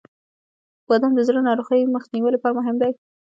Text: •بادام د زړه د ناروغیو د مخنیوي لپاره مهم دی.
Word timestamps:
•بادام 0.87 1.11
د 1.15 1.19
زړه 1.27 1.39
د 1.41 1.45
ناروغیو 1.49 1.87
د 1.89 1.93
مخنیوي 1.97 2.29
لپاره 2.33 2.57
مهم 2.59 2.75
دی. 2.81 2.91